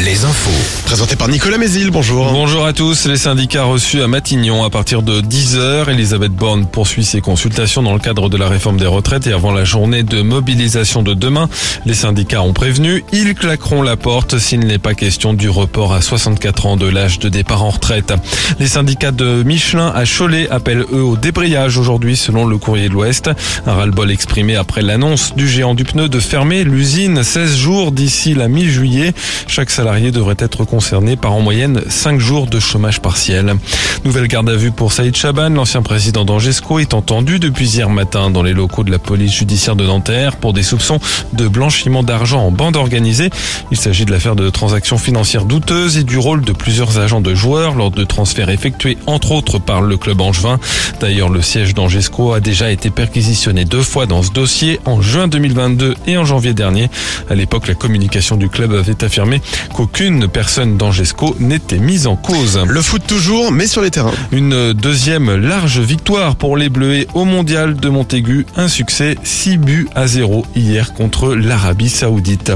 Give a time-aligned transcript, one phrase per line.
[0.00, 0.50] les infos.
[0.86, 2.32] Présenté par Nicolas Mézil, bonjour.
[2.32, 3.06] Bonjour à tous.
[3.06, 5.88] Les syndicats reçus à Matignon à partir de 10h.
[5.88, 9.52] Elisabeth Borne poursuit ses consultations dans le cadre de la réforme des retraites et avant
[9.52, 11.48] la journée de mobilisation de demain.
[11.86, 16.02] Les syndicats ont prévenu, ils claqueront la porte s'il n'est pas question du report à
[16.02, 18.12] 64 ans de l'âge de départ en retraite.
[18.58, 22.94] Les syndicats de Michelin à Cholet appellent eux au débrayage aujourd'hui selon le courrier de
[22.94, 23.30] l'Ouest.
[23.66, 28.34] Un ras-le-bol exprimé après l'annonce du géant du pneu de fermer l'usine 16 jours d'ici
[28.34, 29.14] la mi-juillet.
[29.46, 33.54] Chaque salarié devrait être concerné par en moyenne 5 jours de chômage partiel.
[34.06, 38.30] Nouvelle garde à vue pour Saïd Chaban, l'ancien président d'Angesco, est entendu depuis hier matin
[38.30, 41.00] dans les locaux de la police judiciaire de Nanterre pour des soupçons
[41.34, 43.28] de blanchiment d'argent en bande organisée.
[43.70, 47.34] Il s'agit de l'affaire de transactions financières douteuses et du rôle de plusieurs agents de
[47.34, 50.58] joueurs lors de transferts effectués entre autres par le club angevin.
[51.00, 55.28] D'ailleurs, le siège d'Angesco a déjà été perquisitionné deux fois dans ce dossier en juin
[55.28, 56.88] 2022 et en janvier dernier.
[57.28, 59.42] À l'époque, la communication du club avait affirmé
[59.74, 62.60] qu'aucune personne d'Angesco n'était mise en cause.
[62.66, 64.12] Le foot toujours, mais sur les terrains.
[64.30, 68.46] Une deuxième large victoire pour les Bleus au Mondial de Montaigu.
[68.56, 72.52] Un succès 6 buts à 0 hier contre l'Arabie Saoudite.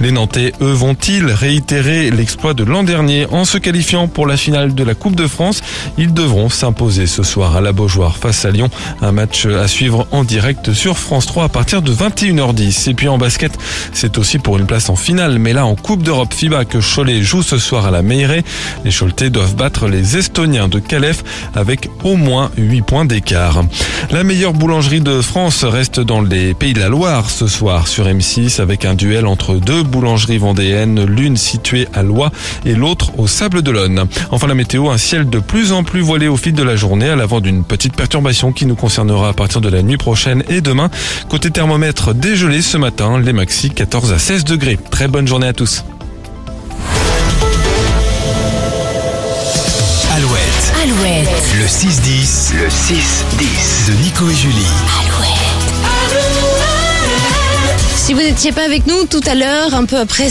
[0.00, 4.74] Les Nantais, eux, vont-ils réitérer l'exploit de l'an dernier en se qualifiant pour la finale
[4.74, 5.60] de la Coupe de France?
[5.98, 8.70] Ils devront s'imposer ce soir à la Beaujoire face à Lyon.
[9.02, 12.88] Un match à suivre en direct sur France 3 à partir de 21h10.
[12.88, 13.52] Et puis en basket,
[13.92, 17.22] c'est aussi pour une place en finale, mais là en Coupe d'Europe FIBA que Cholet
[17.22, 18.42] joue ce soir à la Meilleray.
[18.84, 23.64] Les Choletais doivent battre les Estoniens de Calef avec au moins 8 points d'écart.
[24.10, 28.06] La meilleure boulangerie de France reste dans les Pays de la Loire ce soir sur
[28.06, 32.30] M6 avec un duel entre deux boulangeries vendéennes, l'une située à Loire
[32.64, 34.06] et l'autre au Sable d'Olonne.
[34.30, 37.08] Enfin la météo, un ciel de plus en plus voilé au fil de la journée
[37.08, 40.60] à l'avant d'une petite perturbation qui nous concernera à partir de la nuit prochaine et
[40.60, 40.90] demain.
[41.28, 44.78] Côté thermomètre dégelé ce matin, les maxi 14 à 16 degrés.
[44.90, 45.84] Très bonne journée à tous.
[51.62, 54.66] Le 6-10, le 6-10 de Nico et Julie.
[57.94, 60.28] Si vous n'étiez pas avec nous tout à l'heure, un peu après